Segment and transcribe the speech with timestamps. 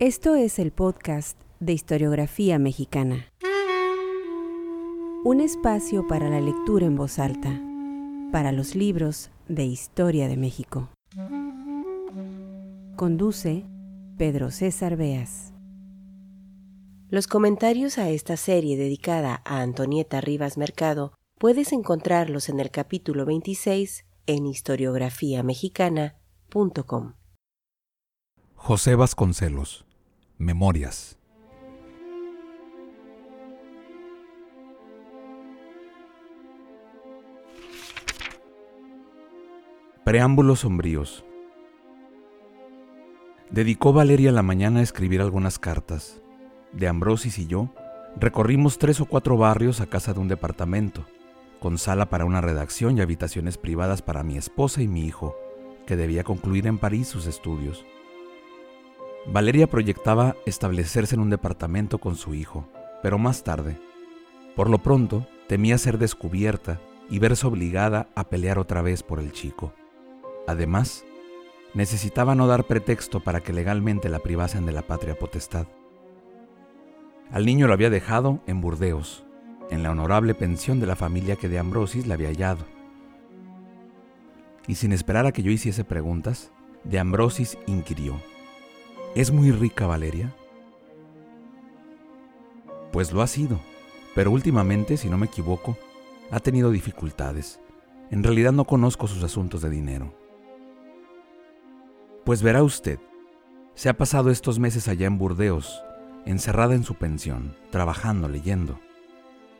[0.00, 3.26] Esto es el podcast de historiografía mexicana.
[5.24, 7.60] Un espacio para la lectura en voz alta,
[8.30, 10.88] para los libros de historia de México.
[12.94, 13.66] Conduce
[14.16, 15.52] Pedro César Beas.
[17.10, 23.26] Los comentarios a esta serie dedicada a Antonieta Rivas Mercado puedes encontrarlos en el capítulo
[23.26, 27.14] 26 en historiografiamexicana.com.
[28.54, 29.87] José Vasconcelos.
[30.40, 31.18] Memorias.
[40.04, 41.24] Preámbulos sombríos.
[43.50, 46.22] Dedicó Valeria la mañana a escribir algunas cartas.
[46.72, 47.74] De Ambrosis y yo
[48.14, 51.04] recorrimos tres o cuatro barrios a casa de un departamento,
[51.58, 55.34] con sala para una redacción y habitaciones privadas para mi esposa y mi hijo,
[55.84, 57.84] que debía concluir en París sus estudios.
[59.26, 62.68] Valeria proyectaba establecerse en un departamento con su hijo,
[63.02, 63.78] pero más tarde.
[64.56, 66.80] Por lo pronto, temía ser descubierta
[67.10, 69.72] y verse obligada a pelear otra vez por el chico.
[70.46, 71.04] Además,
[71.74, 75.66] necesitaba no dar pretexto para que legalmente la privasen de la patria potestad.
[77.30, 79.24] Al niño lo había dejado en Burdeos,
[79.70, 82.64] en la honorable pensión de la familia que de Ambrosis le había hallado.
[84.66, 86.52] Y sin esperar a que yo hiciese preguntas,
[86.84, 88.18] de Ambrosis inquirió.
[89.18, 90.32] ¿Es muy rica Valeria?
[92.92, 93.58] Pues lo ha sido,
[94.14, 95.76] pero últimamente, si no me equivoco,
[96.30, 97.58] ha tenido dificultades.
[98.12, 100.14] En realidad no conozco sus asuntos de dinero.
[102.24, 103.00] Pues verá usted,
[103.74, 105.82] se ha pasado estos meses allá en Burdeos,
[106.24, 108.78] encerrada en su pensión, trabajando, leyendo.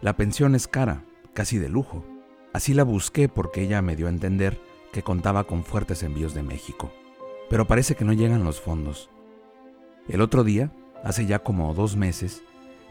[0.00, 1.02] La pensión es cara,
[1.34, 2.04] casi de lujo.
[2.52, 4.60] Así la busqué porque ella me dio a entender
[4.92, 6.92] que contaba con fuertes envíos de México.
[7.48, 9.10] Pero parece que no llegan los fondos.
[10.08, 10.72] El otro día,
[11.04, 12.42] hace ya como dos meses,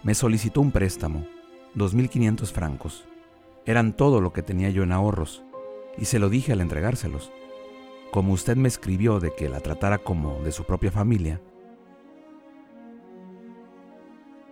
[0.03, 1.25] me solicitó un préstamo,
[1.75, 3.05] 2.500 francos.
[3.65, 5.43] Eran todo lo que tenía yo en ahorros,
[5.97, 7.31] y se lo dije al entregárselos
[8.11, 11.42] como usted me escribió de que la tratara como de su propia familia,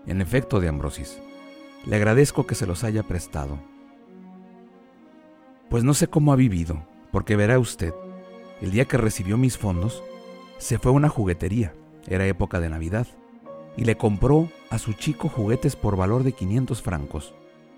[0.05, 1.21] en efecto de Ambrosis,
[1.85, 3.57] le agradezco que se los haya prestado.
[5.69, 7.93] Pues no sé cómo ha vivido, porque verá usted,
[8.61, 10.03] el día que recibió mis fondos,
[10.59, 11.73] se fue a una juguetería,
[12.07, 13.07] era época de Navidad,
[13.75, 17.33] y le compró a su chico juguetes por valor de 500 francos.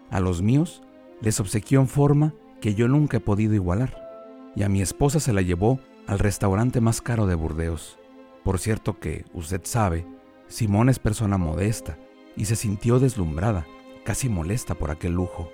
[0.09, 0.81] A los míos
[1.21, 4.09] les obsequió en forma que yo nunca he podido igualar
[4.55, 7.97] y a mi esposa se la llevó al restaurante más caro de Burdeos.
[8.43, 10.05] Por cierto que, usted sabe,
[10.47, 11.97] Simón es persona modesta
[12.35, 13.67] y se sintió deslumbrada,
[14.03, 15.51] casi molesta por aquel lujo.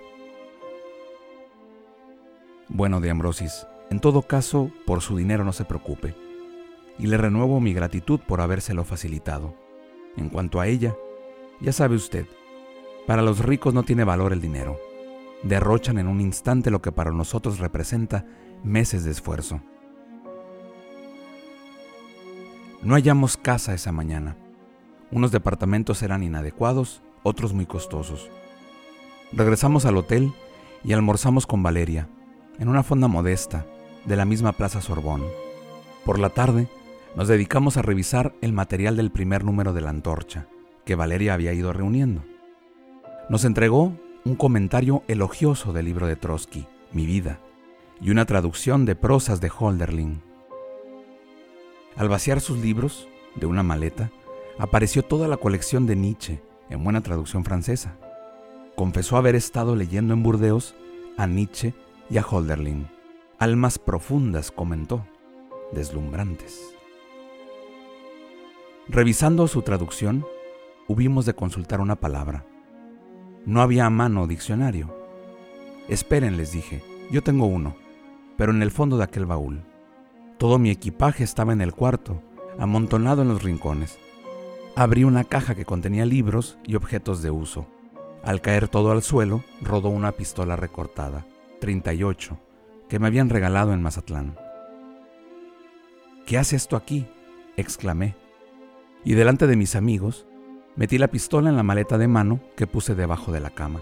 [2.68, 6.14] Bueno, de Ambrosis, en todo caso, por su dinero no se preocupe,
[6.98, 9.54] y le renuevo mi gratitud por habérselo facilitado.
[10.16, 10.94] En cuanto a ella,
[11.60, 12.26] ya sabe usted,
[13.06, 14.78] para los ricos no tiene valor el dinero.
[15.42, 18.26] Derrochan en un instante lo que para nosotros representa
[18.64, 19.60] meses de esfuerzo.
[22.82, 24.36] No hallamos casa esa mañana.
[25.10, 28.30] Unos departamentos eran inadecuados, otros muy costosos.
[29.32, 30.32] Regresamos al hotel
[30.84, 32.08] y almorzamos con Valeria,
[32.58, 33.66] en una fonda modesta,
[34.04, 35.24] de la misma Plaza Sorbón.
[36.04, 36.68] Por la tarde,
[37.16, 40.46] nos dedicamos a revisar el material del primer número de la antorcha,
[40.84, 42.22] que Valeria había ido reuniendo.
[43.30, 47.40] Nos entregó un comentario elogioso del libro de Trotsky, Mi vida,
[48.02, 50.20] y una traducción de prosas de Holderlin.
[51.96, 54.10] Al vaciar sus libros de una maleta,
[54.58, 57.96] apareció toda la colección de Nietzsche, en buena traducción francesa.
[58.76, 60.74] Confesó haber estado leyendo en Burdeos
[61.16, 61.72] a Nietzsche
[62.10, 62.88] y a Holderlin.
[63.38, 65.06] Almas profundas, comentó,
[65.72, 66.75] deslumbrantes.
[68.88, 70.24] Revisando su traducción,
[70.88, 72.44] hubimos de consultar una palabra.
[73.44, 74.96] No había a mano diccionario.
[75.88, 77.76] Esperen, les dije, yo tengo uno
[78.36, 79.62] pero en el fondo de aquel baúl.
[80.38, 82.22] Todo mi equipaje estaba en el cuarto,
[82.58, 83.98] amontonado en los rincones.
[84.74, 87.66] Abrí una caja que contenía libros y objetos de uso.
[88.22, 91.26] Al caer todo al suelo, rodó una pistola recortada,
[91.60, 92.38] 38,
[92.88, 94.36] que me habían regalado en Mazatlán.
[96.26, 97.06] ¿Qué hace esto aquí?
[97.56, 98.16] exclamé.
[99.06, 100.26] Y delante de mis amigos,
[100.74, 103.80] metí la pistola en la maleta de mano que puse debajo de la cama.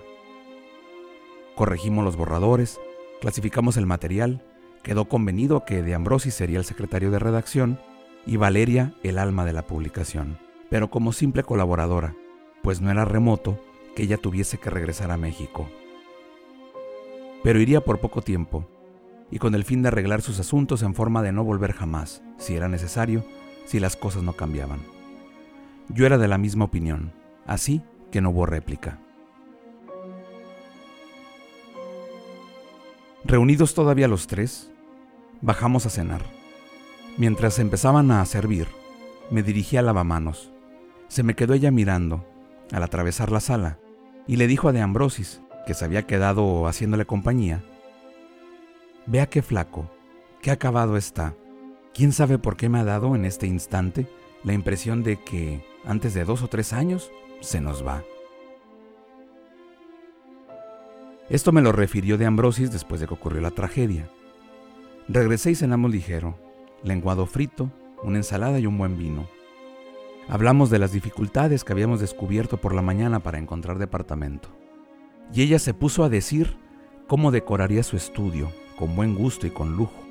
[1.57, 2.79] Corregimos los borradores
[3.25, 4.45] Clasificamos el material,
[4.83, 7.81] quedó convenido que de Ambrosi sería el secretario de redacción
[8.27, 10.39] y Valeria el alma de la publicación,
[10.69, 12.15] pero como simple colaboradora,
[12.63, 13.59] pues no era remoto
[13.97, 15.71] que ella tuviese que regresar a México.
[17.43, 18.69] Pero iría por poco tiempo,
[19.31, 22.57] y con el fin de arreglar sus asuntos en forma de no volver jamás, si
[22.57, 23.25] era necesario,
[23.65, 24.94] si las cosas no cambiaban.
[25.89, 27.13] Yo era de la misma opinión,
[27.47, 28.99] así que no hubo réplica.
[33.25, 34.71] Reunidos todavía los tres,
[35.41, 36.23] bajamos a cenar.
[37.17, 38.69] Mientras empezaban a servir,
[39.31, 40.53] me dirigí al lavamanos.
[41.09, 42.27] Se me quedó ella mirando,
[42.73, 43.79] al atravesar la sala,
[44.27, 47.63] y le dijo a De Ambrosis, que se había quedado haciéndole compañía,
[49.07, 49.91] Vea qué flaco,
[50.41, 51.35] qué acabado está.
[51.93, 54.09] ¿Quién sabe por qué me ha dado en este instante
[54.43, 57.11] la impresión de que, antes de dos o tres años,
[57.41, 58.05] se nos va?
[61.29, 64.11] Esto me lo refirió de Ambrosis después de que ocurrió la tragedia.
[65.09, 66.39] Regresé y cenamos ligero,
[66.83, 67.71] lenguado frito,
[68.03, 69.27] una ensalada y un buen vino.
[70.29, 74.49] Hablamos de las dificultades que habíamos descubierto por la mañana para encontrar departamento.
[75.33, 76.57] Y ella se puso a decir
[77.09, 80.03] cómo decoraría su estudio, con buen gusto y con lujo.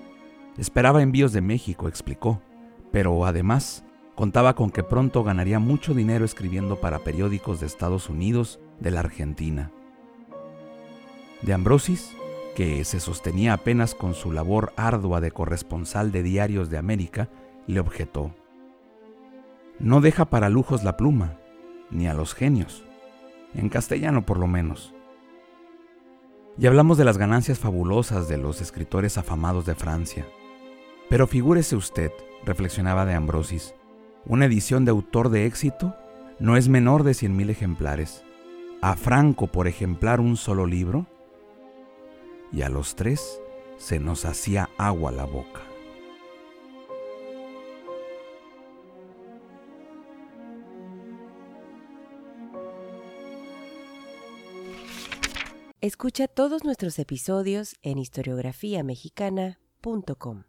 [0.57, 2.41] Esperaba envíos de México, explicó,
[2.91, 3.83] pero además
[4.15, 8.99] contaba con que pronto ganaría mucho dinero escribiendo para periódicos de Estados Unidos, de la
[8.99, 9.71] Argentina.
[11.41, 12.15] De Ambrosis,
[12.55, 17.29] que se sostenía apenas con su labor ardua de corresponsal de diarios de América,
[17.67, 18.33] le objetó.
[19.79, 21.37] No deja para lujos la pluma,
[21.89, 22.83] ni a los genios,
[23.55, 24.93] en castellano por lo menos.
[26.57, 30.27] Y hablamos de las ganancias fabulosas de los escritores afamados de Francia.
[31.09, 32.11] Pero figúrese usted,
[32.45, 33.73] reflexionaba de Ambrosis,
[34.25, 35.95] una edición de autor de éxito
[36.39, 38.23] no es menor de 100.000 ejemplares.
[38.81, 41.05] A Franco por ejemplar un solo libro,
[42.51, 43.39] y a los tres
[43.77, 45.61] se nos hacía agua la boca.
[55.81, 60.43] Escucha todos nuestros episodios en historiografiamexicana.com.